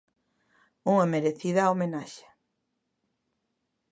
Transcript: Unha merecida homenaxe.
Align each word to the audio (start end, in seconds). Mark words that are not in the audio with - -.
Unha 0.93 1.05
merecida 1.13 1.69
homenaxe. 1.73 2.25